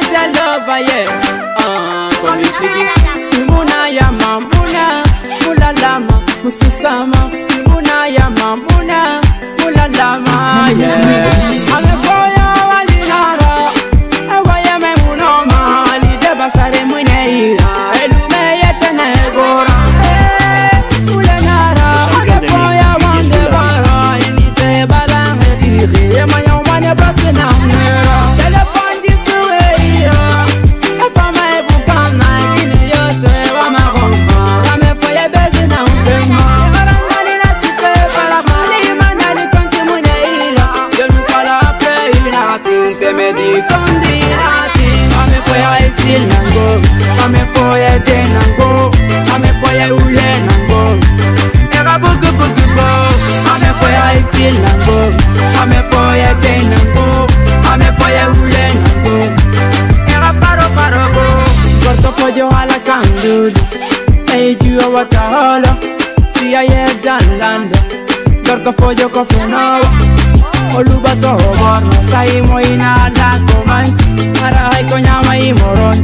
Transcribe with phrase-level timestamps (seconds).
[0.00, 1.00] maza lova ye
[2.20, 2.84] komitigi
[3.48, 5.04] munayama muna
[5.44, 7.30] mulalama mususama
[7.68, 8.79] munayama muna.
[43.20, 44.88] Tintemedi kondirati
[45.22, 46.80] amefoya estil nango.
[47.24, 48.90] Amefoya de nango.
[49.34, 50.80] Amefoya ule nango.
[51.78, 52.88] Erabugubugubo
[53.54, 54.98] amefoya estil nango.
[55.62, 57.26] Amefoya de nango.
[57.72, 59.16] Amefoya ule nango.
[60.08, 61.26] Era paro paro go.
[61.84, 63.60] Corto pollo a la canduda
[64.28, 65.72] Made you a waterholo
[66.36, 67.72] See I head down land
[68.44, 68.72] Dorko
[70.72, 73.86] follo kofenao Oluba toho borno Saimo inada koman
[74.44, 75.98] Ara hay konyama imoron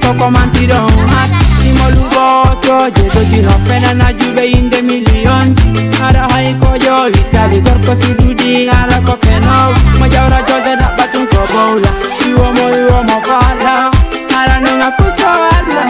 [0.00, 1.30] Koko mantiro hat
[1.66, 5.54] Imo lugo toje Doji no pena na jube inde million
[6.02, 11.90] Ara hay koyo Itali Dorko sidudi Ara kofenao Majaura jode na batun kobola
[12.28, 13.90] Iwo mo iwo mo fara
[14.38, 15.84] Ara nunga fuso arla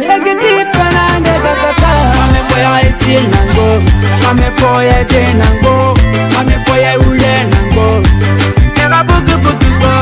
[0.00, 1.90] Yegi dipena ndega sata
[2.24, 3.82] Ame foya estil nango
[4.30, 5.97] Ame foya de nango
[6.38, 7.86] Ame foya ule nango
[8.76, 9.94] Nega bugu bugu go.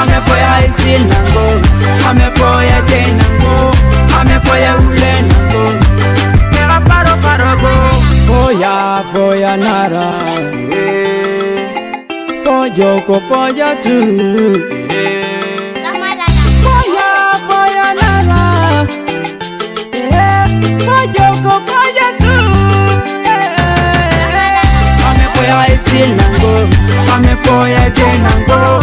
[0.00, 1.44] Ame foya estil nango
[2.08, 3.54] Ame foya de nango
[4.20, 5.64] Ame foya ule nango
[6.52, 7.74] Nega paro paro go.
[8.26, 8.74] Foya
[9.12, 10.08] foya nara
[10.72, 11.58] eh.
[12.44, 13.96] Foyo ko foya tu
[27.68, 28.79] yake nan go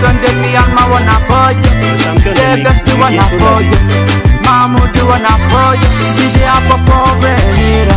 [0.00, 1.70] you Gibson the piano wanna for you.
[2.34, 3.78] Vegas do wanna for you.
[4.44, 5.88] Mamu do wanna for you.
[6.16, 7.96] DJ Apopo venira.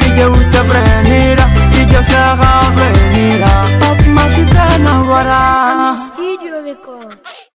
[0.00, 1.44] DJ usted venira.
[1.72, 3.50] DJ Serra venira.
[3.80, 7.16] Pop Masita na wara Studio Record.